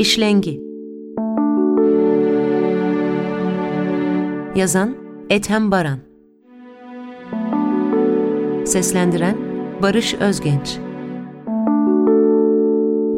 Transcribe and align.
İşlengi. 0.00 0.60
Yazan 4.56 4.96
Ethem 5.30 5.70
Baran. 5.70 5.98
Seslendiren 8.66 9.36
Barış 9.82 10.14
Özgenç. 10.14 10.78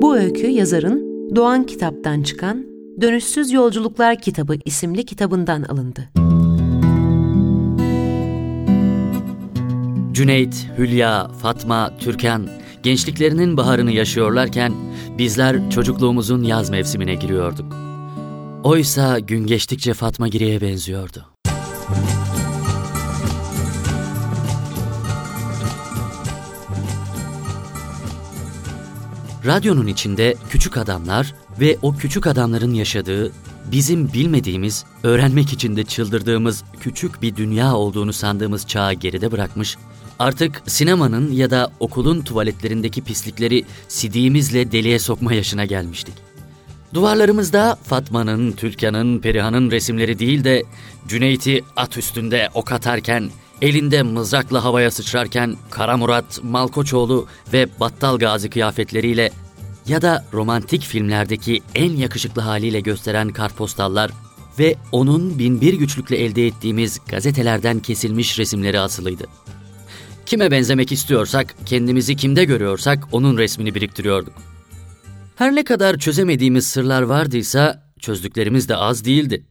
Bu 0.02 0.16
öykü 0.16 0.46
yazarın 0.46 1.30
Doğan 1.36 1.64
Kitap'tan 1.64 2.22
çıkan 2.22 2.66
Dönüşsüz 3.00 3.52
Yolculuklar 3.52 4.18
Kitabı 4.18 4.54
isimli 4.64 5.04
kitabından 5.04 5.62
alındı. 5.62 6.08
Cüneyt, 10.12 10.66
Hülya, 10.78 11.28
Fatma, 11.28 11.96
Türkan 11.98 12.48
gençliklerinin 12.82 13.56
baharını 13.56 13.92
yaşıyorlarken 13.92 14.72
bizler 15.18 15.70
çocukluğumuzun 15.70 16.42
yaz 16.42 16.70
mevsimine 16.70 17.14
giriyorduk. 17.14 17.72
Oysa 18.64 19.18
gün 19.18 19.46
geçtikçe 19.46 19.94
Fatma 19.94 20.28
Giri'ye 20.28 20.60
benziyordu. 20.60 21.26
Radyonun 29.46 29.86
içinde 29.86 30.34
küçük 30.50 30.76
adamlar 30.76 31.34
ve 31.60 31.76
o 31.82 31.94
küçük 31.94 32.26
adamların 32.26 32.74
yaşadığı, 32.74 33.32
bizim 33.72 34.12
bilmediğimiz, 34.12 34.84
öğrenmek 35.02 35.52
için 35.52 35.76
de 35.76 35.84
çıldırdığımız 35.84 36.64
küçük 36.80 37.22
bir 37.22 37.36
dünya 37.36 37.74
olduğunu 37.74 38.12
sandığımız 38.12 38.66
çağı 38.66 38.92
geride 38.92 39.32
bırakmış, 39.32 39.76
artık 40.22 40.62
sinemanın 40.66 41.32
ya 41.32 41.50
da 41.50 41.72
okulun 41.80 42.20
tuvaletlerindeki 42.22 43.02
pislikleri 43.04 43.64
sidiğimizle 43.88 44.72
deliğe 44.72 44.98
sokma 44.98 45.34
yaşına 45.34 45.64
gelmiştik. 45.64 46.14
Duvarlarımızda 46.94 47.76
Fatma'nın, 47.82 48.52
Türkan'ın, 48.52 49.18
Perihan'ın 49.18 49.70
resimleri 49.70 50.18
değil 50.18 50.44
de 50.44 50.62
Cüneyt'i 51.08 51.64
at 51.76 51.96
üstünde 51.96 52.48
ok 52.54 52.72
atarken, 52.72 53.30
elinde 53.62 54.02
mızrakla 54.02 54.64
havaya 54.64 54.90
sıçrarken 54.90 55.56
Kara 55.70 55.96
Murat, 55.96 56.40
Malkoçoğlu 56.42 57.26
ve 57.52 57.68
Battal 57.80 58.18
Gazi 58.18 58.50
kıyafetleriyle 58.50 59.30
ya 59.86 60.02
da 60.02 60.24
romantik 60.32 60.82
filmlerdeki 60.82 61.62
en 61.74 61.92
yakışıklı 61.96 62.42
haliyle 62.42 62.80
gösteren 62.80 63.28
kartpostallar 63.28 64.10
ve 64.58 64.76
onun 64.92 65.38
binbir 65.38 65.74
güçlükle 65.74 66.16
elde 66.16 66.46
ettiğimiz 66.46 67.00
gazetelerden 67.08 67.80
kesilmiş 67.80 68.38
resimleri 68.38 68.80
asılıydı. 68.80 69.24
Kime 70.26 70.50
benzemek 70.50 70.92
istiyorsak, 70.92 71.54
kendimizi 71.66 72.16
kimde 72.16 72.44
görüyorsak 72.44 73.08
onun 73.12 73.38
resmini 73.38 73.74
biriktiriyorduk. 73.74 74.34
Her 75.36 75.54
ne 75.54 75.64
kadar 75.64 75.98
çözemediğimiz 75.98 76.66
sırlar 76.66 77.02
vardıysa 77.02 77.92
çözdüklerimiz 78.00 78.68
de 78.68 78.76
az 78.76 79.04
değildi. 79.04 79.46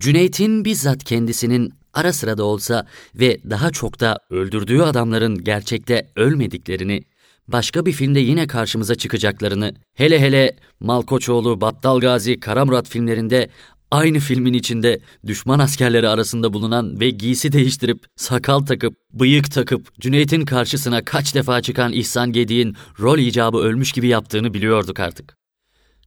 Cüneyt'in 0.00 0.64
bizzat 0.64 1.04
kendisinin 1.04 1.72
ara 1.94 2.12
sıra 2.12 2.38
da 2.38 2.44
olsa 2.44 2.86
ve 3.14 3.38
daha 3.50 3.70
çok 3.70 4.00
da 4.00 4.18
öldürdüğü 4.30 4.80
adamların 4.82 5.44
gerçekte 5.44 6.10
ölmediklerini, 6.16 7.04
başka 7.48 7.86
bir 7.86 7.92
filmde 7.92 8.20
yine 8.20 8.46
karşımıza 8.46 8.94
çıkacaklarını, 8.94 9.74
hele 9.94 10.20
hele 10.20 10.56
Malkoçoğlu, 10.80 11.60
Battal 11.60 12.00
Gazi, 12.00 12.40
Karamurat 12.40 12.88
filmlerinde 12.88 13.48
aynı 13.90 14.18
filmin 14.18 14.52
içinde 14.52 15.00
düşman 15.26 15.58
askerleri 15.58 16.08
arasında 16.08 16.52
bulunan 16.52 17.00
ve 17.00 17.10
giysi 17.10 17.52
değiştirip, 17.52 18.06
sakal 18.16 18.60
takıp, 18.60 18.94
bıyık 19.12 19.52
takıp, 19.52 20.00
Cüneyt'in 20.00 20.44
karşısına 20.44 21.04
kaç 21.04 21.34
defa 21.34 21.62
çıkan 21.62 21.92
İhsan 21.92 22.32
Gedi'nin 22.32 22.76
rol 23.00 23.18
icabı 23.18 23.58
ölmüş 23.58 23.92
gibi 23.92 24.08
yaptığını 24.08 24.54
biliyorduk 24.54 25.00
artık. 25.00 25.36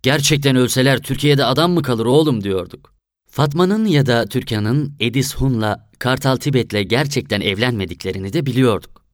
Gerçekten 0.03 0.55
ölseler 0.55 1.01
Türkiye'de 1.01 1.45
adam 1.45 1.71
mı 1.71 1.81
kalır 1.81 2.05
oğlum 2.05 2.43
diyorduk. 2.43 2.93
Fatma'nın 3.29 3.85
ya 3.85 4.05
da 4.05 4.25
Türkan'ın 4.25 4.95
Edis 4.99 5.35
Hun'la 5.35 5.89
Kartal 5.99 6.35
Tibet'le 6.35 6.89
gerçekten 6.89 7.41
evlenmediklerini 7.41 8.33
de 8.33 8.45
biliyorduk. 8.45 9.05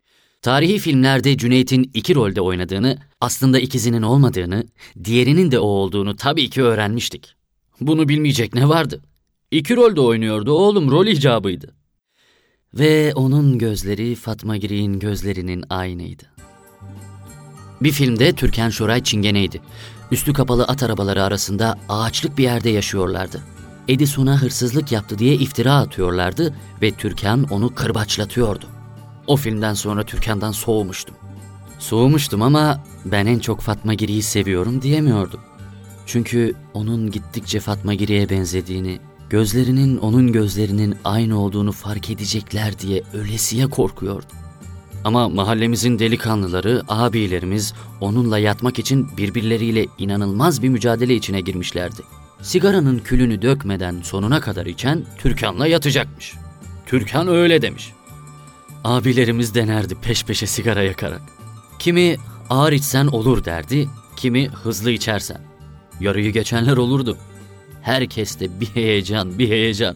Tarihi 0.41 0.79
filmlerde 0.79 1.37
Cüneyt'in 1.37 1.91
iki 1.93 2.15
rolde 2.15 2.41
oynadığını, 2.41 2.97
aslında 3.21 3.59
ikizinin 3.59 4.01
olmadığını, 4.01 4.63
diğerinin 5.03 5.51
de 5.51 5.59
o 5.59 5.67
olduğunu 5.67 6.15
tabii 6.15 6.49
ki 6.49 6.63
öğrenmiştik. 6.63 7.36
Bunu 7.81 8.09
bilmeyecek 8.09 8.53
ne 8.53 8.69
vardı? 8.69 9.01
İki 9.51 9.75
rolde 9.75 10.01
oynuyordu 10.01 10.51
oğlum, 10.51 10.91
rol 10.91 11.07
icabıydı. 11.07 11.73
Ve 12.73 13.13
onun 13.15 13.57
gözleri 13.57 14.15
Fatma 14.15 14.57
Giri'nin 14.57 14.99
gözlerinin 14.99 15.63
aynıydı. 15.69 16.23
Bir 17.81 17.91
filmde 17.91 18.33
Türkan 18.33 18.69
Şoray 18.69 19.03
çingeneydi. 19.03 19.61
Üstü 20.11 20.33
kapalı 20.33 20.63
at 20.63 20.83
arabaları 20.83 21.23
arasında 21.23 21.75
ağaçlık 21.89 22.37
bir 22.37 22.43
yerde 22.43 22.69
yaşıyorlardı. 22.69 23.43
Edison'a 23.87 24.41
hırsızlık 24.41 24.91
yaptı 24.91 25.19
diye 25.19 25.33
iftira 25.33 25.73
atıyorlardı 25.75 26.55
ve 26.81 26.91
Türkan 26.91 27.43
onu 27.43 27.75
kırbaçlatıyordu. 27.75 28.65
O 29.27 29.35
filmden 29.35 29.73
sonra 29.73 30.03
Türkan'dan 30.03 30.51
soğumuştum. 30.51 31.15
Soğumuştum 31.79 32.41
ama 32.41 32.83
ben 33.05 33.25
en 33.25 33.39
çok 33.39 33.61
Fatma 33.61 33.93
Giri'yi 33.93 34.23
seviyorum 34.23 34.81
diyemiyordum. 34.81 35.39
Çünkü 36.07 36.53
onun 36.73 37.11
gittikçe 37.11 37.59
Fatma 37.59 37.93
Giri'ye 37.93 38.29
benzediğini, 38.29 38.99
gözlerinin 39.29 39.97
onun 39.97 40.31
gözlerinin 40.31 40.95
aynı 41.03 41.39
olduğunu 41.39 41.71
fark 41.71 42.09
edecekler 42.09 42.79
diye 42.79 43.03
ölesiye 43.13 43.67
korkuyordum. 43.67 44.29
Ama 45.03 45.29
mahallemizin 45.29 45.99
delikanlıları, 45.99 46.83
abilerimiz 46.87 47.73
onunla 48.01 48.39
yatmak 48.39 48.79
için 48.79 49.17
birbirleriyle 49.17 49.87
inanılmaz 49.97 50.63
bir 50.63 50.69
mücadele 50.69 51.15
içine 51.15 51.41
girmişlerdi. 51.41 52.01
Sigaranın 52.41 52.99
külünü 52.99 53.41
dökmeden 53.41 54.01
sonuna 54.01 54.41
kadar 54.41 54.65
içen 54.65 55.05
Türkan'la 55.17 55.67
yatacakmış. 55.67 56.33
Türkan 56.85 57.27
öyle 57.27 57.61
demiş. 57.61 57.93
Abilerimiz 58.83 59.55
denerdi 59.55 59.95
peş 59.95 60.25
peşe 60.25 60.47
sigara 60.47 60.83
yakarak. 60.83 61.21
Kimi 61.79 62.17
ağır 62.49 62.71
içsen 62.71 63.07
olur 63.07 63.45
derdi, 63.45 63.89
kimi 64.17 64.47
hızlı 64.47 64.91
içersen. 64.91 65.56
Yarıyı 65.99 66.33
geçenler 66.33 66.77
olurdu. 66.77 67.17
Herkeste 67.81 68.59
bir 68.59 68.65
heyecan, 68.65 69.39
bir 69.39 69.49
heyecan. 69.49 69.95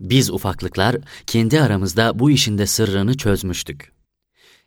Biz 0.00 0.30
ufaklıklar 0.30 0.96
kendi 1.26 1.60
aramızda 1.60 2.18
bu 2.18 2.30
işin 2.30 2.58
de 2.58 2.66
sırrını 2.66 3.16
çözmüştük. 3.16 3.92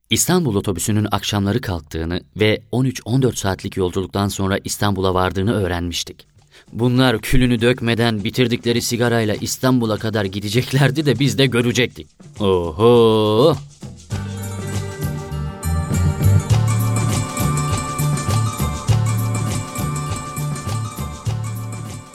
İstanbul 0.09 0.55
otobüsünün 0.55 1.07
akşamları 1.11 1.61
kalktığını 1.61 2.21
ve 2.35 2.61
13-14 2.71 3.35
saatlik 3.35 3.77
yolculuktan 3.77 4.27
sonra 4.27 4.59
İstanbul'a 4.63 5.13
vardığını 5.13 5.53
öğrenmiştik. 5.53 6.27
Bunlar 6.73 7.21
külünü 7.21 7.61
dökmeden 7.61 8.23
bitirdikleri 8.23 8.81
sigarayla 8.81 9.35
İstanbul'a 9.35 9.97
kadar 9.97 10.25
gideceklerdi 10.25 11.05
de 11.05 11.19
biz 11.19 11.37
de 11.37 11.45
görecektik. 11.45 12.07
Oho! 12.39 13.55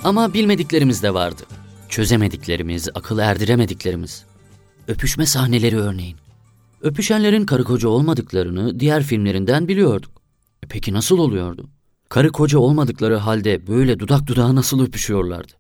Ama 0.04 0.34
bilmediklerimiz 0.34 1.02
de 1.02 1.14
vardı. 1.14 1.42
Çözemediklerimiz, 1.88 2.88
akıl 2.94 3.18
erdiremediklerimiz. 3.18 4.24
Öpüşme 4.88 5.26
sahneleri 5.26 5.76
örneğin. 5.76 6.16
Öpüşenlerin 6.80 7.46
karı 7.46 7.64
koca 7.64 7.88
olmadıklarını 7.88 8.80
diğer 8.80 9.02
filmlerinden 9.02 9.68
biliyorduk. 9.68 10.22
E 10.62 10.66
peki 10.66 10.92
nasıl 10.92 11.18
oluyordu? 11.18 11.70
Karı 12.08 12.32
koca 12.32 12.58
olmadıkları 12.58 13.16
halde 13.16 13.66
böyle 13.66 13.98
dudak 13.98 14.26
dudağa 14.26 14.54
nasıl 14.54 14.82
öpüşüyorlardı? 14.82 15.52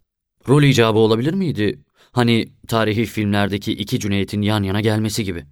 Rol 0.48 0.62
icabı 0.62 0.98
olabilir 0.98 1.34
miydi? 1.34 1.80
Hani 2.12 2.48
tarihi 2.68 3.06
filmlerdeki 3.06 3.72
iki 3.72 4.00
Cüneyt'in 4.00 4.42
yan 4.42 4.62
yana 4.62 4.80
gelmesi 4.80 5.24
gibi. 5.24 5.44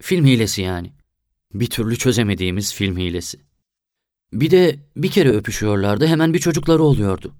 Film 0.00 0.26
hilesi 0.26 0.62
yani. 0.62 0.92
Bir 1.54 1.66
türlü 1.66 1.96
çözemediğimiz 1.96 2.74
film 2.74 2.96
hilesi. 2.96 3.38
Bir 4.32 4.50
de 4.50 4.78
bir 4.96 5.10
kere 5.10 5.30
öpüşüyorlardı 5.30 6.06
hemen 6.06 6.34
bir 6.34 6.38
çocukları 6.38 6.82
oluyordu. 6.82 7.34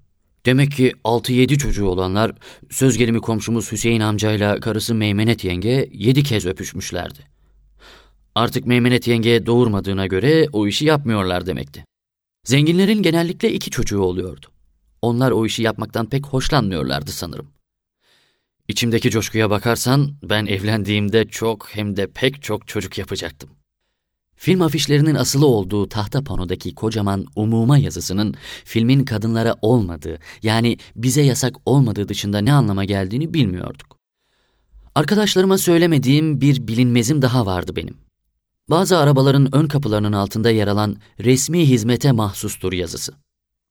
Demek 0.45 0.71
ki 0.71 0.93
6-7 1.03 1.57
çocuğu 1.57 1.85
olanlar 1.85 2.31
söz 2.69 2.97
gelimi 2.97 3.21
komşumuz 3.21 3.71
Hüseyin 3.71 4.01
amcayla 4.01 4.59
karısı 4.59 4.95
Meymenet 4.95 5.43
yenge 5.43 5.89
7 5.93 6.23
kez 6.23 6.45
öpüşmüşlerdi. 6.45 7.19
Artık 8.35 8.65
Meymenet 8.65 9.07
yenge 9.07 9.45
doğurmadığına 9.45 10.07
göre 10.07 10.47
o 10.53 10.67
işi 10.67 10.85
yapmıyorlar 10.85 11.45
demekti. 11.45 11.85
Zenginlerin 12.45 13.01
genellikle 13.01 13.53
iki 13.53 13.71
çocuğu 13.71 14.01
oluyordu. 14.01 14.45
Onlar 15.01 15.31
o 15.31 15.45
işi 15.45 15.63
yapmaktan 15.63 16.09
pek 16.09 16.25
hoşlanmıyorlardı 16.25 17.11
sanırım. 17.11 17.47
İçimdeki 18.67 19.09
coşkuya 19.09 19.49
bakarsan 19.49 20.11
ben 20.23 20.45
evlendiğimde 20.45 21.27
çok 21.27 21.69
hem 21.75 21.97
de 21.97 22.07
pek 22.07 22.43
çok 22.43 22.67
çocuk 22.67 22.97
yapacaktım. 22.97 23.49
Film 24.43 24.61
afişlerinin 24.61 25.15
asılı 25.15 25.45
olduğu 25.45 25.89
tahta 25.89 26.23
panodaki 26.23 26.75
kocaman 26.75 27.25
umuma 27.35 27.77
yazısının 27.77 28.35
filmin 28.65 29.05
kadınlara 29.05 29.55
olmadığı 29.61 30.19
yani 30.41 30.77
bize 30.95 31.21
yasak 31.21 31.55
olmadığı 31.65 32.09
dışında 32.09 32.39
ne 32.39 32.53
anlama 32.53 32.85
geldiğini 32.85 33.33
bilmiyorduk. 33.33 33.97
Arkadaşlarıma 34.95 35.57
söylemediğim 35.57 36.41
bir 36.41 36.67
bilinmezim 36.67 37.21
daha 37.21 37.45
vardı 37.45 37.75
benim. 37.75 37.97
Bazı 38.69 38.97
arabaların 38.97 39.55
ön 39.55 39.67
kapılarının 39.67 40.13
altında 40.13 40.49
yer 40.49 40.67
alan 40.67 40.97
resmi 41.19 41.69
hizmete 41.69 42.11
mahsustur 42.11 42.73
yazısı. 42.73 43.13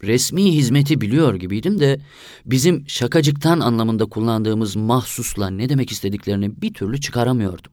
resmi 0.05 0.55
hizmeti 0.55 1.01
biliyor 1.01 1.35
gibiydim 1.35 1.81
de 1.81 2.01
bizim 2.47 2.89
şakacıktan 2.89 3.61
anlamında 3.61 4.05
kullandığımız 4.07 4.77
mahsusla 4.77 5.51
ne 5.51 5.69
demek 5.69 5.93
istediklerini 5.93 6.63
bir 6.63 6.75
türlü 6.75 7.01
çıkaramıyordum. 7.01 7.73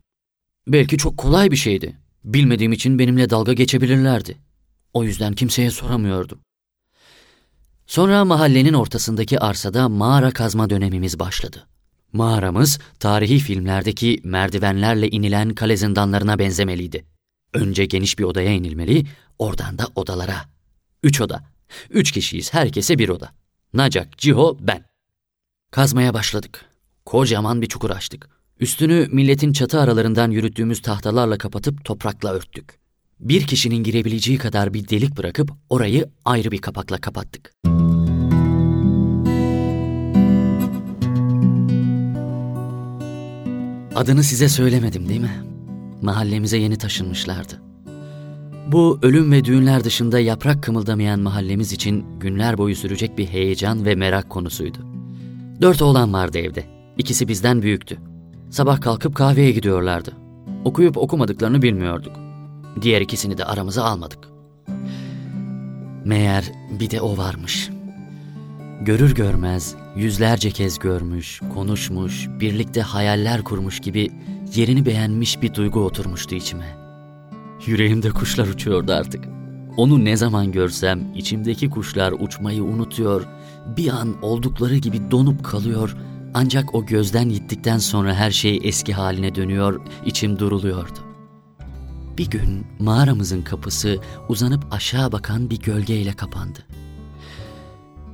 Belki 0.68 0.98
çok 0.98 1.18
kolay 1.18 1.52
bir 1.52 1.56
şeydi. 1.56 2.09
Bilmediğim 2.24 2.72
için 2.72 3.00
benimle 3.00 3.30
dalga 3.30 3.54
geçebilirlerdi. 3.54 4.38
O 4.94 5.04
yüzden 5.04 5.34
kimseye 5.34 5.72
soramıyordum. 5.72 6.40
Sonra 7.88 8.26
mahallenin 8.26 8.74
ortasındaki 8.74 9.40
arsada 9.40 9.90
mağara 9.90 10.32
kazma 10.32 10.70
dönemimiz 10.70 11.20
başladı. 11.20 11.68
Mağaramız 12.14 12.80
tarihi 13.00 13.40
filmlerdeki 13.40 14.22
merdivenlerle 14.24 15.10
inilen 15.10 15.50
kale 15.50 15.78
zindanlarına 15.78 16.40
benzemeliydi. 16.40 17.06
Önce 17.54 17.86
geniş 17.86 18.20
bir 18.20 18.24
odaya 18.24 18.52
inilmeli, 18.52 19.06
oradan 19.40 19.78
da 19.78 19.88
odalara. 19.96 20.46
Üç 21.04 21.22
oda. 21.22 21.44
Üç 21.90 22.12
kişiyiz, 22.12 22.54
herkese 22.54 23.00
bir 23.00 23.10
oda. 23.10 23.32
Nacak, 23.74 24.18
Ciho, 24.18 24.58
ben. 24.62 24.86
Kazmaya 25.72 26.14
başladık. 26.14 26.66
Kocaman 27.06 27.62
bir 27.62 27.68
çukur 27.68 27.90
açtık. 27.90 28.39
Üstünü 28.60 29.08
milletin 29.12 29.54
çatı 29.54 29.80
aralarından 29.80 30.32
yürüttüğümüz 30.32 30.82
tahtalarla 30.82 31.38
kapatıp 31.38 31.86
toprakla 31.86 32.34
örttük. 32.34 32.80
Bir 33.20 33.48
kişinin 33.48 33.84
girebileceği 33.84 34.38
kadar 34.38 34.74
bir 34.74 34.90
delik 34.90 35.18
bırakıp 35.18 35.52
orayı 35.70 36.10
ayrı 36.26 36.52
bir 36.52 36.58
kapakla 36.58 36.98
kapattık. 36.98 37.54
Adını 43.96 44.24
size 44.24 44.50
söylemedim 44.50 45.10
değil 45.10 45.22
mi? 45.22 45.44
Mahallemize 46.02 46.58
yeni 46.58 46.78
taşınmışlardı. 46.78 47.62
Bu 48.72 49.00
ölüm 49.02 49.32
ve 49.32 49.46
düğünler 49.46 49.84
dışında 49.84 50.20
yaprak 50.20 50.64
kımıldamayan 50.64 51.20
mahallemiz 51.20 51.74
için 51.74 52.06
günler 52.20 52.58
boyu 52.58 52.76
sürecek 52.76 53.18
bir 53.18 53.28
heyecan 53.28 53.86
ve 53.86 53.96
merak 53.96 54.30
konusuydu. 54.30 54.78
Dört 55.62 55.82
oğlan 55.82 56.14
vardı 56.14 56.38
evde. 56.38 56.66
İkisi 56.98 57.28
bizden 57.28 57.62
büyüktü. 57.62 58.09
Sabah 58.50 58.82
kalkıp 58.82 59.16
kahveye 59.16 59.52
gidiyorlardı. 59.52 60.12
Okuyup 60.66 60.98
okumadıklarını 60.98 61.62
bilmiyorduk. 61.62 62.16
Diğer 62.82 63.02
ikisini 63.02 63.38
de 63.38 63.46
aramıza 63.46 63.84
almadık. 63.84 64.20
Meğer 66.06 66.52
bir 66.80 66.90
de 66.90 67.02
o 67.02 67.18
varmış. 67.18 67.70
Görür 68.82 69.16
görmez 69.16 69.76
yüzlerce 69.96 70.52
kez 70.52 70.80
görmüş, 70.80 71.42
konuşmuş, 71.54 72.28
birlikte 72.40 72.82
hayaller 72.82 73.44
kurmuş 73.44 73.80
gibi 73.80 74.12
yerini 74.56 74.86
beğenmiş 74.86 75.42
bir 75.42 75.54
duygu 75.54 75.80
oturmuştu 75.80 76.36
içime. 76.36 76.78
Yüreğimde 77.66 78.10
kuşlar 78.10 78.48
uçuyordu 78.48 78.94
artık. 78.94 79.26
Onu 79.78 80.06
ne 80.06 80.18
zaman 80.18 80.52
görsem 80.52 81.00
içimdeki 81.16 81.70
kuşlar 81.70 82.12
uçmayı 82.20 82.64
unutuyor, 82.64 83.28
bir 83.78 83.90
an 83.90 84.16
oldukları 84.22 84.78
gibi 84.78 85.12
donup 85.12 85.44
kalıyor 85.44 85.96
ancak 86.34 86.76
o 86.76 86.86
gözden 86.86 87.30
gittikten 87.30 87.78
sonra 87.78 88.16
her 88.16 88.32
şey 88.32 88.60
eski 88.64 88.94
haline 88.94 89.36
dönüyor, 89.36 89.82
içim 90.06 90.40
duruluyordu. 90.40 91.00
Bir 92.18 92.30
gün 92.30 92.68
mağaramızın 92.80 93.42
kapısı 93.42 94.00
uzanıp 94.30 94.74
aşağı 94.74 95.12
bakan 95.12 95.50
bir 95.50 95.60
gölgeyle 95.60 96.14
kapandı. 96.14 96.60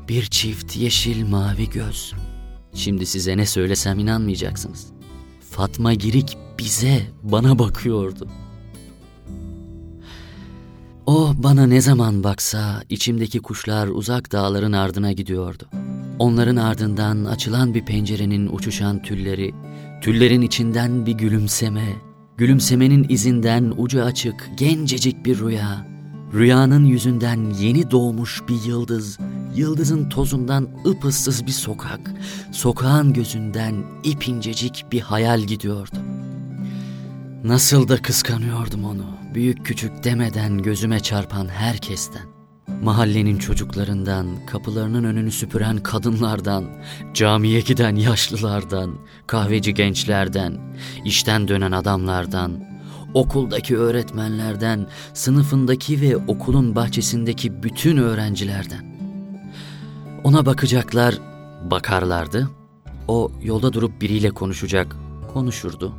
Bir 0.09 0.25
çift 0.25 0.75
yeşil 0.75 1.25
mavi 1.25 1.69
göz. 1.69 2.13
Şimdi 2.73 3.05
size 3.05 3.37
ne 3.37 3.45
söylesem 3.45 3.99
inanmayacaksınız. 3.99 4.87
Fatma 5.51 5.93
Girik 5.93 6.37
bize, 6.59 7.01
bana 7.23 7.59
bakıyordu. 7.59 8.27
O 11.05 11.33
bana 11.37 11.67
ne 11.67 11.81
zaman 11.81 12.23
baksa 12.23 12.83
içimdeki 12.89 13.39
kuşlar 13.39 13.87
uzak 13.87 14.31
dağların 14.31 14.73
ardına 14.73 15.11
gidiyordu. 15.11 15.67
Onların 16.19 16.55
ardından 16.55 17.25
açılan 17.25 17.73
bir 17.73 17.85
pencerenin 17.85 18.47
uçuşan 18.47 19.01
tülleri, 19.01 19.53
tüllerin 20.01 20.41
içinden 20.41 21.05
bir 21.05 21.11
gülümseme, 21.11 21.95
gülümsemenin 22.37 23.05
izinden 23.09 23.73
ucu 23.77 24.03
açık 24.03 24.49
gencecik 24.57 25.25
bir 25.25 25.39
rüya, 25.39 25.87
rüyanın 26.33 26.85
yüzünden 26.85 27.49
yeni 27.59 27.91
doğmuş 27.91 28.43
bir 28.49 28.63
yıldız, 28.67 29.19
yıldızın 29.55 30.09
tozundan 30.09 30.67
ıpıssız 30.85 31.45
bir 31.45 31.51
sokak, 31.51 32.11
sokağın 32.51 33.13
gözünden 33.13 33.75
ipincecik 34.03 34.85
bir 34.91 35.01
hayal 35.01 35.41
gidiyordu. 35.41 35.97
Nasıl 37.43 37.87
da 37.87 38.01
kıskanıyordum 38.01 38.85
onu, 38.85 39.05
büyük 39.33 39.65
küçük 39.65 40.03
demeden 40.03 40.57
gözüme 40.57 40.99
çarpan 40.99 41.47
herkesten. 41.47 42.34
Mahallenin 42.67 43.37
çocuklarından, 43.37 44.27
kapılarının 44.45 45.03
önünü 45.03 45.31
süpüren 45.31 45.77
kadınlardan, 45.77 46.65
camiye 47.13 47.59
giden 47.59 47.95
yaşlılardan, 47.95 48.95
kahveci 49.27 49.73
gençlerden, 49.73 50.57
işten 51.05 51.47
dönen 51.47 51.71
adamlardan, 51.71 52.63
okuldaki 53.13 53.77
öğretmenlerden, 53.77 54.87
sınıfındaki 55.13 56.01
ve 56.01 56.17
okulun 56.17 56.75
bahçesindeki 56.75 57.63
bütün 57.63 57.97
öğrencilerden. 57.97 58.95
Ona 60.23 60.45
bakacaklar, 60.45 61.15
bakarlardı. 61.71 62.49
O 63.07 63.31
yolda 63.43 63.73
durup 63.73 64.01
biriyle 64.01 64.29
konuşacak, 64.31 64.95
konuşurdu. 65.33 65.93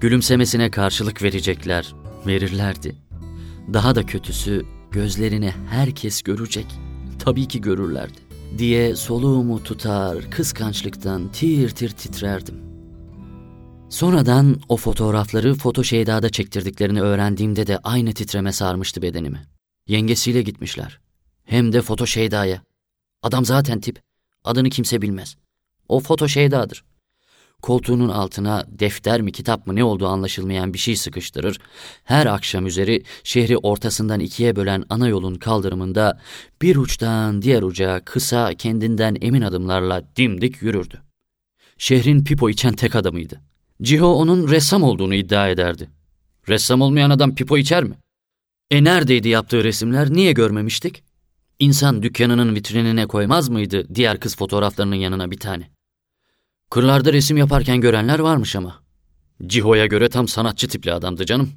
Gülümsemesine 0.00 0.70
karşılık 0.70 1.22
verecekler, 1.22 1.94
verirlerdi. 2.26 2.96
Daha 3.72 3.94
da 3.94 4.06
kötüsü 4.06 4.64
gözlerini 4.94 5.52
herkes 5.70 6.22
görecek. 6.22 6.66
Tabii 7.18 7.48
ki 7.48 7.60
görürlerdi. 7.60 8.18
Diye 8.58 8.96
soluğumu 8.96 9.62
tutar, 9.62 10.30
kıskançlıktan 10.30 11.32
tir 11.32 11.70
tir 11.70 11.90
titrerdim. 11.90 12.54
Sonradan 13.90 14.60
o 14.68 14.76
fotoğrafları 14.76 15.54
Foto 15.54 15.84
Şeyda'da 15.84 16.28
çektirdiklerini 16.28 17.00
öğrendiğimde 17.00 17.66
de 17.66 17.78
aynı 17.78 18.12
titreme 18.12 18.52
sarmıştı 18.52 19.02
bedenimi. 19.02 19.46
Yengesiyle 19.88 20.42
gitmişler. 20.42 21.00
Hem 21.44 21.72
de 21.72 21.82
Foto 21.82 22.06
Şeyda'ya. 22.06 22.62
Adam 23.22 23.44
zaten 23.44 23.80
tip. 23.80 24.00
Adını 24.44 24.70
kimse 24.70 25.02
bilmez. 25.02 25.36
O 25.88 26.00
Foto 26.00 26.28
Şeyda'dır 26.28 26.84
koltuğunun 27.64 28.08
altına 28.08 28.66
defter 28.68 29.20
mi 29.20 29.32
kitap 29.32 29.66
mı 29.66 29.76
ne 29.76 29.84
olduğu 29.84 30.06
anlaşılmayan 30.06 30.74
bir 30.74 30.78
şey 30.78 30.96
sıkıştırır, 30.96 31.58
her 32.04 32.26
akşam 32.26 32.66
üzeri 32.66 33.02
şehri 33.22 33.58
ortasından 33.58 34.20
ikiye 34.20 34.56
bölen 34.56 34.84
ana 34.88 35.08
yolun 35.08 35.34
kaldırımında 35.34 36.20
bir 36.62 36.76
uçtan 36.76 37.42
diğer 37.42 37.62
uca 37.62 38.00
kısa 38.04 38.54
kendinden 38.54 39.16
emin 39.20 39.42
adımlarla 39.42 40.02
dimdik 40.16 40.62
yürürdü. 40.62 41.02
Şehrin 41.78 42.24
pipo 42.24 42.50
içen 42.50 42.72
tek 42.72 42.94
adamıydı. 42.94 43.40
Ciho 43.82 44.06
onun 44.06 44.50
ressam 44.50 44.82
olduğunu 44.82 45.14
iddia 45.14 45.48
ederdi. 45.48 45.90
Ressam 46.48 46.80
olmayan 46.80 47.10
adam 47.10 47.34
pipo 47.34 47.58
içer 47.58 47.84
mi? 47.84 47.94
E 48.70 48.84
neredeydi 48.84 49.28
yaptığı 49.28 49.64
resimler 49.64 50.12
niye 50.12 50.32
görmemiştik? 50.32 51.02
İnsan 51.58 52.02
dükkanının 52.02 52.54
vitrinine 52.54 53.06
koymaz 53.06 53.48
mıydı 53.48 53.94
diğer 53.94 54.20
kız 54.20 54.36
fotoğraflarının 54.36 54.96
yanına 54.96 55.30
bir 55.30 55.38
tane? 55.38 55.73
Kırlarda 56.70 57.12
resim 57.12 57.36
yaparken 57.36 57.80
görenler 57.80 58.18
varmış 58.18 58.56
ama. 58.56 58.82
Ciho'ya 59.46 59.86
göre 59.86 60.08
tam 60.08 60.28
sanatçı 60.28 60.68
tipli 60.68 60.92
adamdı 60.92 61.26
canım. 61.26 61.52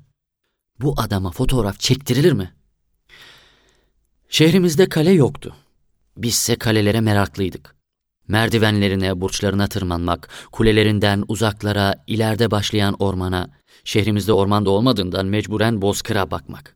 Bu 0.80 0.94
adama 0.98 1.32
fotoğraf 1.32 1.80
çektirilir 1.80 2.32
mi? 2.32 2.54
Şehrimizde 4.30 4.90
kale 4.90 5.12
yoktu. 5.12 5.56
Bizse 6.18 6.56
kalelere 6.56 7.02
meraklıydık. 7.02 7.76
Merdivenlerine, 8.28 9.22
burçlarına 9.22 9.68
tırmanmak, 9.68 10.30
kulelerinden 10.52 11.24
uzaklara, 11.28 11.96
ileride 12.08 12.52
başlayan 12.52 12.96
ormana, 13.00 13.50
şehrimizde 13.84 14.34
ormanda 14.34 14.70
olmadığından 14.70 15.26
mecburen 15.26 15.82
bozkıra 15.82 16.32
bakmak. 16.32 16.76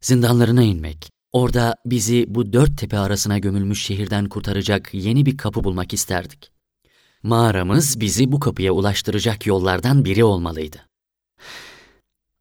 Zindanlarına 0.00 0.62
inmek, 0.62 1.10
orada 1.32 1.74
bizi 1.86 2.24
bu 2.28 2.52
dört 2.52 2.78
tepe 2.78 2.98
arasına 2.98 3.38
gömülmüş 3.38 3.84
şehirden 3.84 4.28
kurtaracak 4.28 4.94
yeni 4.94 5.26
bir 5.26 5.36
kapı 5.36 5.64
bulmak 5.64 5.92
isterdik. 5.92 6.55
Mağaramız 7.26 8.00
bizi 8.00 8.32
bu 8.32 8.40
kapıya 8.40 8.72
ulaştıracak 8.72 9.46
yollardan 9.46 10.04
biri 10.04 10.24
olmalıydı. 10.24 10.76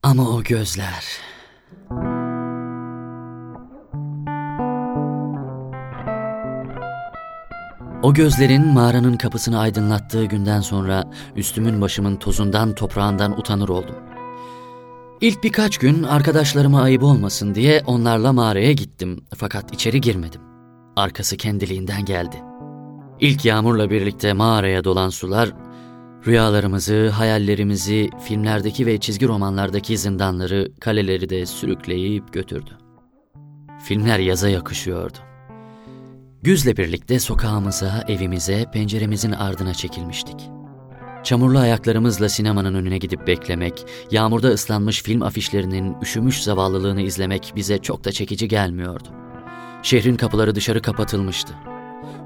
Ama 0.03 0.29
o 0.29 0.43
gözler... 0.43 1.03
O 8.03 8.13
gözlerin 8.13 8.67
mağaranın 8.67 9.17
kapısını 9.17 9.59
aydınlattığı 9.59 10.25
günden 10.25 10.61
sonra 10.61 11.11
üstümün 11.35 11.81
başımın 11.81 12.15
tozundan 12.15 12.75
toprağından 12.75 13.39
utanır 13.39 13.69
oldum. 13.69 13.95
İlk 15.21 15.43
birkaç 15.43 15.77
gün 15.77 16.03
arkadaşlarıma 16.03 16.81
ayıp 16.81 17.03
olmasın 17.03 17.55
diye 17.55 17.83
onlarla 17.85 18.33
mağaraya 18.33 18.71
gittim 18.71 19.25
fakat 19.37 19.73
içeri 19.73 20.01
girmedim. 20.01 20.41
Arkası 20.95 21.37
kendiliğinden 21.37 22.05
geldi.'' 22.05 22.54
İlk 23.19 23.45
yağmurla 23.45 23.89
birlikte 23.89 24.33
mağaraya 24.33 24.83
dolan 24.83 25.09
sular, 25.09 25.51
rüyalarımızı, 26.27 27.09
hayallerimizi, 27.09 28.09
filmlerdeki 28.23 28.85
ve 28.85 28.97
çizgi 28.97 29.27
romanlardaki 29.27 29.97
zindanları, 29.97 30.71
kaleleri 30.79 31.29
de 31.29 31.45
sürükleyip 31.45 32.33
götürdü. 32.33 32.71
Filmler 33.83 34.19
yaza 34.19 34.49
yakışıyordu. 34.49 35.17
Güzle 36.41 36.77
birlikte 36.77 37.19
sokağımıza, 37.19 38.03
evimize, 38.07 38.65
penceremizin 38.73 39.31
ardına 39.31 39.73
çekilmiştik. 39.73 40.49
Çamurlu 41.23 41.59
ayaklarımızla 41.59 42.29
sinemanın 42.29 42.75
önüne 42.75 42.97
gidip 42.97 43.27
beklemek, 43.27 43.85
yağmurda 44.11 44.47
ıslanmış 44.47 45.03
film 45.03 45.21
afişlerinin 45.21 45.95
üşümüş 46.01 46.43
zavallılığını 46.43 47.01
izlemek 47.01 47.53
bize 47.55 47.77
çok 47.77 48.03
da 48.03 48.11
çekici 48.11 48.47
gelmiyordu. 48.47 49.07
Şehrin 49.83 50.15
kapıları 50.15 50.55
dışarı 50.55 50.81
kapatılmıştı. 50.81 51.53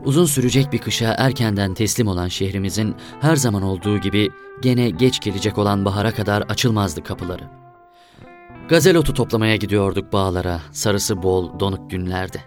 Uzun 0.05 0.25
sürecek 0.25 0.73
bir 0.73 0.77
kışa 0.77 1.15
erkenden 1.17 1.73
teslim 1.73 2.07
olan 2.07 2.27
şehrimizin 2.27 2.95
her 3.21 3.35
zaman 3.35 3.63
olduğu 3.63 3.97
gibi 3.97 4.29
gene 4.61 4.89
geç 4.89 5.19
gelecek 5.19 5.57
olan 5.57 5.85
bahara 5.85 6.11
kadar 6.11 6.41
açılmazdı 6.41 7.03
kapıları. 7.03 7.43
Gazel 8.69 8.97
otu 8.97 9.13
toplamaya 9.13 9.55
gidiyorduk 9.55 10.13
bağlara, 10.13 10.61
sarısı 10.71 11.23
bol, 11.23 11.59
donuk 11.59 11.91
günlerde. 11.91 12.37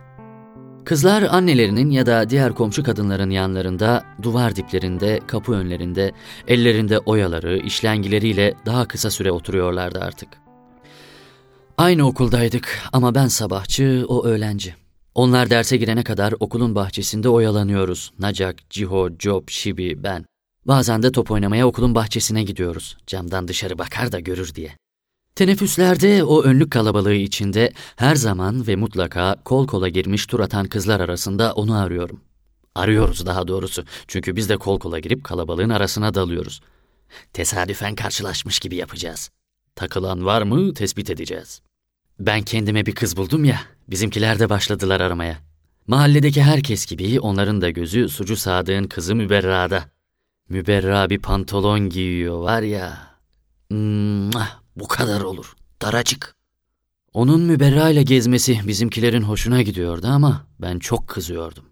Kızlar 0.84 1.22
annelerinin 1.22 1.90
ya 1.90 2.06
da 2.06 2.30
diğer 2.30 2.54
komşu 2.54 2.82
kadınların 2.82 3.30
yanlarında, 3.30 4.04
duvar 4.22 4.56
diplerinde, 4.56 5.20
kapı 5.26 5.52
önlerinde, 5.52 6.12
ellerinde 6.48 6.98
oyaları, 6.98 7.58
işlengileriyle 7.58 8.54
daha 8.66 8.88
kısa 8.88 9.10
süre 9.10 9.32
oturuyorlardı 9.32 10.00
artık. 10.00 10.28
Aynı 11.78 12.06
okuldaydık 12.06 12.78
ama 12.92 13.14
ben 13.14 13.26
sabahçı, 13.28 14.04
o 14.08 14.24
öğlenci. 14.24 14.81
Onlar 15.14 15.50
derse 15.50 15.76
girene 15.76 16.04
kadar 16.04 16.34
okulun 16.40 16.74
bahçesinde 16.74 17.28
oyalanıyoruz. 17.28 18.12
Nacak, 18.18 18.70
Ciho, 18.70 19.08
Job, 19.18 19.48
Şibi, 19.48 20.02
ben. 20.02 20.24
Bazen 20.66 21.02
de 21.02 21.12
top 21.12 21.30
oynamaya 21.30 21.66
okulun 21.66 21.94
bahçesine 21.94 22.42
gidiyoruz. 22.42 22.96
Camdan 23.06 23.48
dışarı 23.48 23.78
bakar 23.78 24.12
da 24.12 24.20
görür 24.20 24.54
diye. 24.54 24.76
Teneffüslerde 25.34 26.24
o 26.24 26.42
önlük 26.42 26.70
kalabalığı 26.72 27.14
içinde 27.14 27.72
her 27.96 28.14
zaman 28.14 28.66
ve 28.66 28.76
mutlaka 28.76 29.36
kol 29.44 29.66
kola 29.66 29.88
girmiş 29.88 30.26
tur 30.26 30.40
atan 30.40 30.66
kızlar 30.66 31.00
arasında 31.00 31.52
onu 31.52 31.78
arıyorum. 31.78 32.20
Arıyoruz 32.74 33.26
daha 33.26 33.48
doğrusu. 33.48 33.84
Çünkü 34.08 34.36
biz 34.36 34.48
de 34.48 34.56
kol 34.56 34.78
kola 34.78 34.98
girip 34.98 35.24
kalabalığın 35.24 35.70
arasına 35.70 36.14
dalıyoruz. 36.14 36.60
Tesadüfen 37.32 37.94
karşılaşmış 37.94 38.58
gibi 38.58 38.76
yapacağız. 38.76 39.30
Takılan 39.76 40.24
var 40.24 40.42
mı 40.42 40.74
tespit 40.74 41.10
edeceğiz. 41.10 41.62
Ben 42.26 42.42
kendime 42.42 42.86
bir 42.86 42.94
kız 42.94 43.16
buldum 43.16 43.44
ya, 43.44 43.60
bizimkiler 43.88 44.38
de 44.38 44.50
başladılar 44.50 45.00
aramaya. 45.00 45.38
Mahalledeki 45.86 46.42
herkes 46.42 46.86
gibi 46.86 47.20
onların 47.20 47.60
da 47.60 47.70
gözü 47.70 48.08
Sucu 48.08 48.36
Sadık'ın 48.36 48.84
kızı 48.84 49.14
Müberra'da. 49.14 49.84
Müberra 50.48 51.10
bir 51.10 51.18
pantolon 51.18 51.88
giyiyor 51.88 52.40
var 52.40 52.62
ya. 52.62 52.98
Mwah, 53.70 54.60
bu 54.76 54.88
kadar 54.88 55.20
olur. 55.20 55.54
Daracık. 55.82 56.34
Onun 57.12 57.40
Müberra 57.40 57.90
ile 57.90 58.02
gezmesi 58.02 58.60
bizimkilerin 58.66 59.22
hoşuna 59.22 59.62
gidiyordu 59.62 60.06
ama 60.06 60.46
ben 60.60 60.78
çok 60.78 61.08
kızıyordum. 61.08 61.64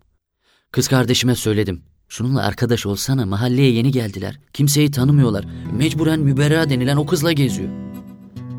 Kız 0.70 0.88
kardeşime 0.88 1.34
söyledim. 1.34 1.82
Şununla 2.08 2.42
arkadaş 2.42 2.86
olsana 2.86 3.26
mahalleye 3.26 3.72
yeni 3.72 3.90
geldiler. 3.90 4.40
Kimseyi 4.52 4.90
tanımıyorlar. 4.90 5.44
Mecburen 5.72 6.20
Müberra 6.20 6.70
denilen 6.70 6.96
o 6.96 7.06
kızla 7.06 7.32
geziyor. 7.32 7.70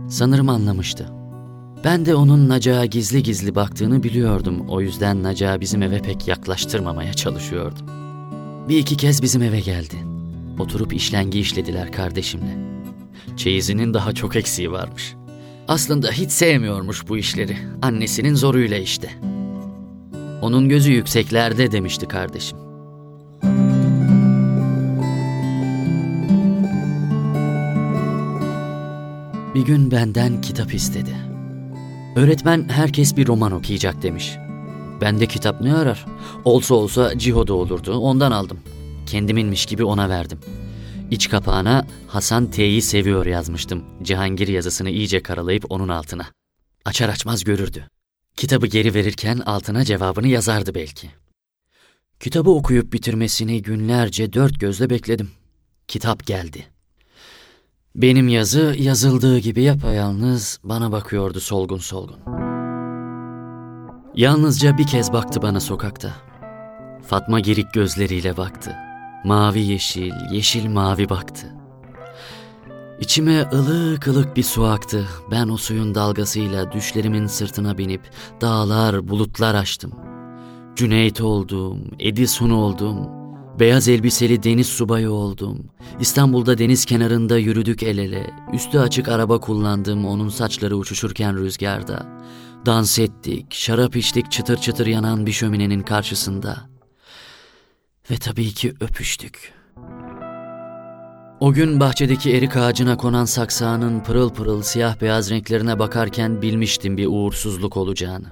Sanırım 0.09 0.49
anlamıştı. 0.49 1.20
Ben 1.83 2.05
de 2.05 2.15
onun 2.15 2.49
Naca'ya 2.49 2.85
gizli 2.85 3.23
gizli 3.23 3.55
baktığını 3.55 4.03
biliyordum. 4.03 4.65
O 4.69 4.81
yüzden 4.81 5.23
Naca'yı 5.23 5.61
bizim 5.61 5.81
eve 5.81 6.01
pek 6.01 6.27
yaklaştırmamaya 6.27 7.13
çalışıyordum. 7.13 7.85
Bir 8.69 8.77
iki 8.77 8.97
kez 8.97 9.21
bizim 9.21 9.41
eve 9.41 9.59
geldi. 9.59 9.95
Oturup 10.59 10.93
işlengi 10.93 11.39
işlediler 11.39 11.91
kardeşimle. 11.91 12.57
Çeyizinin 13.37 13.93
daha 13.93 14.13
çok 14.13 14.35
eksiği 14.35 14.71
varmış. 14.71 15.15
Aslında 15.67 16.11
hiç 16.11 16.31
sevmiyormuş 16.31 17.07
bu 17.07 17.17
işleri. 17.17 17.57
Annesinin 17.81 18.35
zoruyla 18.35 18.77
işte. 18.77 19.09
Onun 20.41 20.69
gözü 20.69 20.91
yükseklerde 20.91 21.71
demişti 21.71 22.07
kardeşim. 22.07 22.57
Bir 29.55 29.65
gün 29.65 29.91
benden 29.91 30.41
kitap 30.41 30.73
istedi. 30.73 31.30
Öğretmen 32.15 32.69
herkes 32.69 33.17
bir 33.17 33.27
roman 33.27 33.51
okuyacak 33.51 34.01
demiş. 34.01 34.37
Ben 35.01 35.19
de 35.19 35.27
kitap 35.27 35.61
ne 35.61 35.75
arar? 35.75 36.05
Olsa 36.45 36.75
olsa 36.75 37.17
Ciho'da 37.17 37.53
olurdu 37.53 37.97
ondan 37.97 38.31
aldım. 38.31 38.59
Kendiminmiş 39.05 39.65
gibi 39.65 39.83
ona 39.83 40.09
verdim. 40.09 40.39
İç 41.11 41.29
kapağına 41.29 41.87
Hasan 42.07 42.51
T'yi 42.51 42.81
seviyor 42.81 43.25
yazmıştım. 43.25 43.83
Cihangir 44.03 44.47
yazısını 44.47 44.89
iyice 44.89 45.23
karalayıp 45.23 45.65
onun 45.69 45.89
altına. 45.89 46.25
Açar 46.85 47.09
açmaz 47.09 47.43
görürdü. 47.43 47.87
Kitabı 48.35 48.67
geri 48.67 48.93
verirken 48.93 49.37
altına 49.37 49.85
cevabını 49.85 50.27
yazardı 50.27 50.75
belki. 50.75 51.09
Kitabı 52.19 52.49
okuyup 52.49 52.93
bitirmesini 52.93 53.61
günlerce 53.61 54.33
dört 54.33 54.59
gözle 54.59 54.89
bekledim. 54.89 55.31
Kitap 55.87 56.25
geldi. 56.25 56.70
Benim 57.95 58.27
yazı 58.27 58.75
yazıldığı 58.77 59.39
gibi 59.39 59.61
yapayalnız 59.61 60.59
bana 60.63 60.91
bakıyordu 60.91 61.39
solgun 61.39 61.77
solgun. 61.77 62.19
Yalnızca 64.15 64.77
bir 64.77 64.87
kez 64.87 65.13
baktı 65.13 65.41
bana 65.41 65.59
sokakta. 65.59 66.13
Fatma 67.07 67.39
girik 67.39 67.73
gözleriyle 67.73 68.37
baktı. 68.37 68.75
Mavi 69.25 69.59
yeşil, 69.59 70.11
yeşil 70.31 70.69
mavi 70.69 71.09
baktı. 71.09 71.47
İçime 72.99 73.49
ılık 73.53 74.07
ılık 74.07 74.37
bir 74.37 74.43
su 74.43 74.65
aktı. 74.65 75.07
Ben 75.31 75.49
o 75.49 75.57
suyun 75.57 75.95
dalgasıyla 75.95 76.71
düşlerimin 76.71 77.27
sırtına 77.27 77.77
binip 77.77 78.01
dağlar, 78.41 79.07
bulutlar 79.07 79.55
açtım. 79.55 79.91
Cüneyt 80.75 81.21
oldum, 81.21 81.79
Edison 81.99 82.49
oldum, 82.49 83.20
beyaz 83.61 83.87
elbiseli 83.87 84.43
deniz 84.43 84.67
subayı 84.67 85.11
oldum. 85.11 85.65
İstanbul'da 85.99 86.57
deniz 86.57 86.85
kenarında 86.85 87.37
yürüdük 87.37 87.83
el 87.83 87.97
ele. 87.97 88.33
Üstü 88.53 88.79
açık 88.79 89.07
araba 89.07 89.39
kullandım 89.39 90.05
onun 90.05 90.29
saçları 90.29 90.75
uçuşurken 90.77 91.37
rüzgarda. 91.37 92.05
Dans 92.65 92.99
ettik, 92.99 93.53
şarap 93.53 93.95
içtik 93.95 94.31
çıtır 94.31 94.57
çıtır 94.57 94.87
yanan 94.87 95.25
bir 95.25 95.31
şöminenin 95.31 95.81
karşısında. 95.81 96.57
Ve 98.11 98.17
tabii 98.17 98.49
ki 98.49 98.73
öpüştük. 98.79 99.53
O 101.39 101.53
gün 101.53 101.79
bahçedeki 101.79 102.31
erik 102.31 102.57
ağacına 102.57 102.97
konan 102.97 103.25
saksağının 103.25 103.99
pırıl 103.99 104.29
pırıl 104.29 104.61
siyah 104.61 105.01
beyaz 105.01 105.29
renklerine 105.29 105.79
bakarken 105.79 106.41
bilmiştim 106.41 106.97
bir 106.97 107.07
uğursuzluk 107.07 107.77
olacağını. 107.77 108.27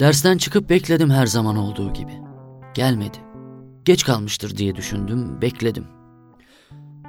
Dersten 0.00 0.38
çıkıp 0.38 0.70
bekledim 0.70 1.10
her 1.10 1.26
zaman 1.26 1.56
olduğu 1.56 1.92
gibi. 1.92 2.12
Gelmedi. 2.74 3.31
Geç 3.84 4.04
kalmıştır 4.04 4.56
diye 4.56 4.76
düşündüm, 4.76 5.42
bekledim. 5.42 5.86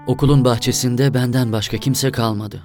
Okulun 0.07 0.45
bahçesinde 0.45 1.13
benden 1.13 1.51
başka 1.51 1.77
kimse 1.77 2.11
kalmadı. 2.11 2.63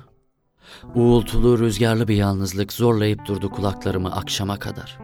Uğultulu, 0.95 1.59
rüzgarlı 1.59 2.09
bir 2.09 2.17
yalnızlık 2.17 2.73
zorlayıp 2.73 3.27
durdu 3.27 3.51
kulaklarımı 3.51 4.17
akşama 4.17 4.59
kadar. 4.59 4.99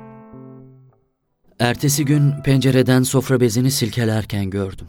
Ertesi 1.59 2.05
gün 2.05 2.43
pencereden 2.43 3.03
sofra 3.03 3.41
bezini 3.41 3.71
silkelerken 3.71 4.51
gördüm. 4.51 4.89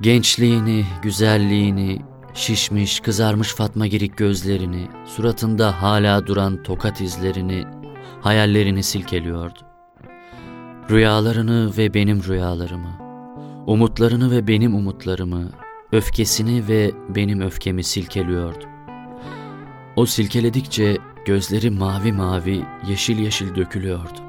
Gençliğini, 0.00 0.84
güzelliğini, 1.02 2.02
şişmiş, 2.34 3.00
kızarmış 3.00 3.54
Fatma 3.54 3.86
Girik 3.86 4.16
gözlerini, 4.16 4.88
suratında 5.06 5.82
hala 5.82 6.26
duran 6.26 6.62
tokat 6.62 7.00
izlerini, 7.00 7.64
hayallerini 8.20 8.82
silkeliyordu. 8.82 9.65
Rüyalarını 10.90 11.76
ve 11.76 11.94
benim 11.94 12.24
rüyalarımı, 12.24 12.98
umutlarını 13.66 14.30
ve 14.30 14.46
benim 14.46 14.74
umutlarımı, 14.74 15.50
öfkesini 15.92 16.68
ve 16.68 16.90
benim 17.08 17.40
öfkemi 17.40 17.84
silkeliyordu. 17.84 18.64
O 19.96 20.06
silkeledikçe 20.06 20.96
gözleri 21.24 21.70
mavi 21.70 22.12
mavi, 22.12 22.64
yeşil 22.88 23.18
yeşil 23.18 23.54
dökülüyordu. 23.54 24.20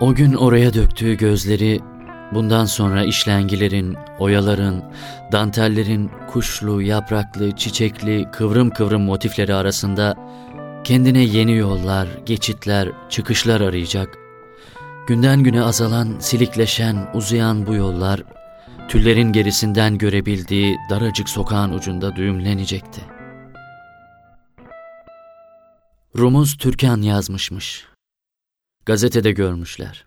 O 0.00 0.14
gün 0.14 0.34
oraya 0.34 0.74
döktüğü 0.74 1.14
gözleri 1.14 1.80
bundan 2.34 2.64
sonra 2.64 3.04
işlengilerin, 3.04 3.96
oyaların, 4.18 4.84
dantellerin 5.32 6.10
kuşlu, 6.32 6.82
yapraklı, 6.82 7.56
çiçekli, 7.56 8.26
kıvrım 8.32 8.70
kıvrım 8.70 9.02
motifleri 9.02 9.54
arasında 9.54 10.14
kendine 10.84 11.22
yeni 11.22 11.56
yollar, 11.56 12.08
geçitler, 12.26 12.88
çıkışlar 13.08 13.60
arayacak. 13.60 14.29
Günden 15.06 15.42
güne 15.42 15.62
azalan, 15.62 16.18
silikleşen, 16.18 17.10
uzayan 17.14 17.66
bu 17.66 17.74
yollar 17.74 18.22
tüllerin 18.90 19.32
gerisinden 19.32 19.98
görebildiği 19.98 20.76
daracık 20.90 21.28
sokağın 21.28 21.72
ucunda 21.72 22.16
düğümlenecekti. 22.16 23.00
Rumuz 26.18 26.56
Türkan 26.56 27.02
yazmışmış. 27.02 27.86
Gazetede 28.86 29.32
görmüşler. 29.32 30.06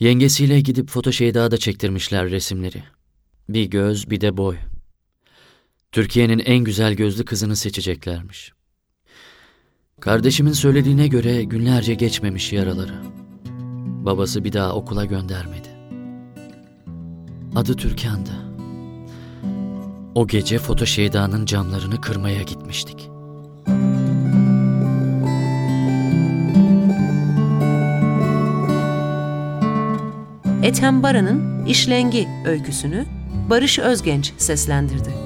Yengesiyle 0.00 0.60
gidip 0.60 0.88
foto 0.88 1.12
şeydada 1.12 1.56
çektirmişler 1.56 2.30
resimleri. 2.30 2.82
Bir 3.48 3.64
göz 3.64 4.10
bir 4.10 4.20
de 4.20 4.36
boy. 4.36 4.56
Türkiye'nin 5.92 6.38
en 6.38 6.58
güzel 6.58 6.94
gözlü 6.94 7.24
kızını 7.24 7.56
seçeceklermiş. 7.56 8.52
Kardeşimin 10.00 10.52
söylediğine 10.52 11.08
göre 11.08 11.44
günlerce 11.44 11.94
geçmemiş 11.94 12.52
yaraları. 12.52 12.94
Babası 14.04 14.44
bir 14.44 14.52
daha 14.52 14.72
okula 14.72 15.04
göndermedi. 15.04 15.68
Adı 17.54 17.76
Türkan'dı. 17.76 18.30
O 20.14 20.26
gece 20.26 20.58
Foto 20.58 20.86
Şeyda'nın 20.86 21.46
camlarını 21.46 22.00
kırmaya 22.00 22.42
gitmiştik. 22.42 23.10
Ethem 30.62 31.02
Baran'ın 31.02 31.66
İşlengi 31.66 32.28
öyküsünü 32.46 33.04
Barış 33.50 33.78
Özgenç 33.78 34.32
seslendirdi. 34.38 35.21